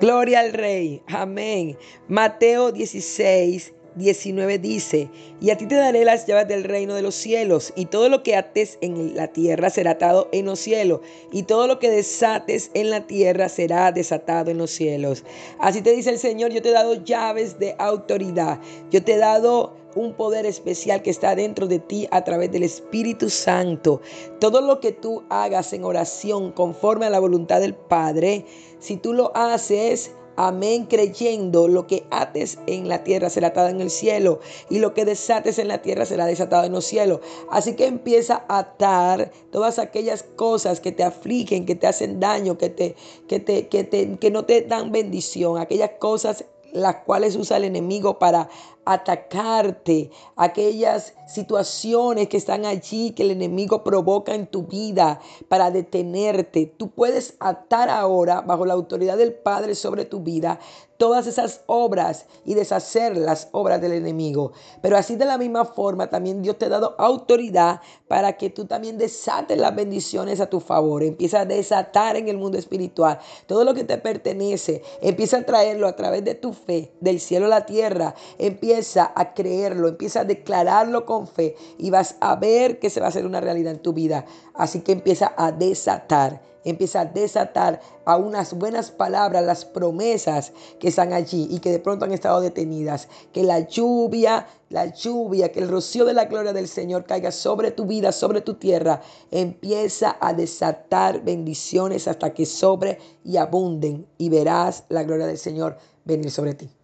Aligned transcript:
Gloria 0.00 0.40
al 0.40 0.52
Rey. 0.52 1.02
Amén. 1.08 1.76
Mateo 2.06 2.70
16, 2.70 3.72
19 3.96 4.58
dice, 4.60 5.10
y 5.40 5.50
a 5.50 5.56
ti 5.56 5.66
te 5.66 5.74
daré 5.74 6.04
las 6.04 6.24
llaves 6.24 6.46
del 6.46 6.62
reino 6.62 6.94
de 6.94 7.02
los 7.02 7.16
cielos, 7.16 7.72
y 7.74 7.86
todo 7.86 8.08
lo 8.08 8.22
que 8.22 8.36
ates 8.36 8.78
en 8.80 9.16
la 9.16 9.26
tierra 9.26 9.70
será 9.70 9.92
atado 9.92 10.28
en 10.30 10.46
los 10.46 10.60
cielos, 10.60 11.00
y 11.32 11.42
todo 11.42 11.66
lo 11.66 11.80
que 11.80 11.90
desates 11.90 12.70
en 12.74 12.90
la 12.90 13.08
tierra 13.08 13.48
será 13.48 13.90
desatado 13.90 14.52
en 14.52 14.58
los 14.58 14.70
cielos. 14.70 15.24
Así 15.58 15.82
te 15.82 15.92
dice 15.92 16.10
el 16.10 16.18
Señor, 16.18 16.52
yo 16.52 16.62
te 16.62 16.68
he 16.68 16.72
dado 16.72 17.02
llaves 17.02 17.58
de 17.58 17.74
autoridad, 17.78 18.60
yo 18.92 19.02
te 19.02 19.14
he 19.14 19.18
dado 19.18 19.74
un 19.98 20.14
poder 20.14 20.46
especial 20.46 21.02
que 21.02 21.10
está 21.10 21.34
dentro 21.34 21.66
de 21.66 21.78
ti 21.78 22.08
a 22.10 22.24
través 22.24 22.50
del 22.52 22.62
Espíritu 22.62 23.28
Santo. 23.30 24.00
Todo 24.38 24.60
lo 24.60 24.80
que 24.80 24.92
tú 24.92 25.24
hagas 25.28 25.72
en 25.72 25.84
oración 25.84 26.52
conforme 26.52 27.06
a 27.06 27.10
la 27.10 27.20
voluntad 27.20 27.60
del 27.60 27.74
Padre, 27.74 28.46
si 28.78 28.96
tú 28.96 29.12
lo 29.12 29.36
haces, 29.36 30.12
Amén, 30.40 30.86
creyendo 30.86 31.66
lo 31.66 31.88
que 31.88 32.06
ates 32.12 32.60
en 32.68 32.88
la 32.88 33.02
tierra 33.02 33.28
será 33.28 33.48
atado 33.48 33.70
en 33.70 33.80
el 33.80 33.90
cielo 33.90 34.38
y 34.70 34.78
lo 34.78 34.94
que 34.94 35.04
desates 35.04 35.58
en 35.58 35.66
la 35.66 35.82
tierra 35.82 36.06
será 36.06 36.26
desatado 36.26 36.64
en 36.64 36.70
los 36.70 36.84
cielos. 36.84 37.18
Así 37.50 37.74
que 37.74 37.86
empieza 37.86 38.44
a 38.46 38.58
atar 38.58 39.32
todas 39.50 39.80
aquellas 39.80 40.22
cosas 40.22 40.78
que 40.78 40.92
te 40.92 41.02
afligen, 41.02 41.66
que 41.66 41.74
te 41.74 41.88
hacen 41.88 42.20
daño, 42.20 42.56
que, 42.56 42.70
te, 42.70 42.94
que, 43.26 43.40
te, 43.40 43.66
que, 43.66 43.82
te, 43.82 44.16
que 44.16 44.30
no 44.30 44.44
te 44.44 44.62
dan 44.62 44.92
bendición, 44.92 45.58
aquellas 45.58 45.90
cosas 45.98 46.44
las 46.72 46.96
cuales 46.96 47.34
usa 47.34 47.56
el 47.56 47.64
enemigo 47.64 48.20
para 48.20 48.48
atacarte, 48.92 50.10
aquellas 50.36 51.12
situaciones 51.26 52.28
que 52.28 52.38
están 52.38 52.64
allí 52.64 53.10
que 53.10 53.22
el 53.22 53.32
enemigo 53.32 53.84
provoca 53.84 54.34
en 54.34 54.46
tu 54.46 54.62
vida 54.62 55.20
para 55.48 55.70
detenerte. 55.70 56.64
Tú 56.64 56.90
puedes 56.90 57.34
atar 57.38 57.90
ahora 57.90 58.40
bajo 58.40 58.64
la 58.64 58.72
autoridad 58.72 59.18
del 59.18 59.34
Padre 59.34 59.74
sobre 59.74 60.06
tu 60.06 60.20
vida 60.20 60.58
todas 60.96 61.28
esas 61.28 61.60
obras 61.66 62.26
y 62.44 62.54
deshacer 62.54 63.16
las 63.16 63.48
obras 63.52 63.80
del 63.80 63.92
enemigo. 63.92 64.50
Pero 64.82 64.96
así 64.96 65.14
de 65.14 65.26
la 65.26 65.38
misma 65.38 65.64
forma 65.64 66.10
también 66.10 66.42
Dios 66.42 66.58
te 66.58 66.64
ha 66.64 66.70
dado 66.70 66.96
autoridad 66.98 67.80
para 68.08 68.36
que 68.36 68.50
tú 68.50 68.64
también 68.64 68.98
desates 68.98 69.56
las 69.56 69.76
bendiciones 69.76 70.40
a 70.40 70.50
tu 70.50 70.58
favor. 70.58 71.04
Empieza 71.04 71.42
a 71.42 71.44
desatar 71.44 72.16
en 72.16 72.28
el 72.28 72.36
mundo 72.36 72.58
espiritual 72.58 73.20
todo 73.46 73.62
lo 73.62 73.74
que 73.74 73.84
te 73.84 73.98
pertenece. 73.98 74.82
Empieza 75.00 75.38
a 75.38 75.46
traerlo 75.46 75.86
a 75.86 75.94
través 75.94 76.24
de 76.24 76.34
tu 76.34 76.52
fe, 76.52 76.92
del 77.00 77.20
cielo 77.20 77.46
a 77.46 77.50
la 77.50 77.64
tierra. 77.64 78.16
Empieza 78.38 78.77
a 79.14 79.34
creerlo, 79.34 79.88
empieza 79.88 80.20
a 80.20 80.24
declararlo 80.24 81.04
con 81.04 81.26
fe 81.26 81.56
y 81.78 81.90
vas 81.90 82.16
a 82.20 82.36
ver 82.36 82.78
que 82.78 82.90
se 82.90 83.00
va 83.00 83.06
a 83.06 83.08
hacer 83.10 83.26
una 83.26 83.40
realidad 83.40 83.72
en 83.72 83.82
tu 83.82 83.92
vida. 83.92 84.24
Así 84.54 84.80
que 84.80 84.92
empieza 84.92 85.32
a 85.36 85.52
desatar 85.52 86.40
empieza 86.64 87.00
a 87.00 87.04
desatar 87.04 87.80
a 88.04 88.16
unas 88.16 88.54
buenas 88.54 88.90
palabras 88.90 89.44
las 89.44 89.64
promesas 89.64 90.52
que 90.78 90.88
están 90.88 91.12
allí 91.12 91.48
y 91.50 91.60
que 91.60 91.70
de 91.70 91.78
pronto 91.78 92.04
han 92.04 92.12
estado 92.12 92.40
detenidas. 92.40 93.08
Que 93.32 93.42
la 93.42 93.60
lluvia, 93.60 94.46
la 94.68 94.86
lluvia, 94.86 95.50
que 95.50 95.60
el 95.60 95.68
rocío 95.68 96.04
de 96.04 96.14
la 96.14 96.26
gloria 96.26 96.52
del 96.52 96.68
Señor 96.68 97.04
caiga 97.04 97.32
sobre 97.32 97.70
tu 97.70 97.86
vida, 97.86 98.12
sobre 98.12 98.40
tu 98.40 98.54
tierra. 98.54 99.00
Empieza 99.30 100.16
a 100.20 100.32
desatar 100.32 101.22
bendiciones 101.22 102.08
hasta 102.08 102.34
que 102.34 102.46
sobre 102.46 102.98
y 103.24 103.36
abunden 103.36 104.06
y 104.18 104.28
verás 104.28 104.84
la 104.88 105.04
gloria 105.04 105.26
del 105.26 105.38
Señor 105.38 105.78
venir 106.04 106.30
sobre 106.30 106.54
ti. 106.54 106.77